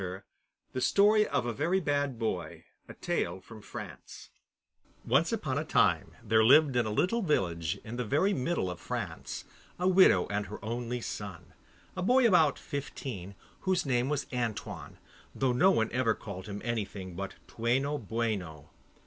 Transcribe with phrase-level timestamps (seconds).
[0.73, 2.63] The Story of a Very Bad Boy
[5.05, 8.79] Once upon a time there lived in a little village in the very middle of
[8.79, 9.43] France
[9.77, 11.53] a widow and her only son,
[11.95, 14.97] a boy about fifteen, whose name was Antoine,
[15.35, 18.71] though no one ever called him anything but Toueno Boueno.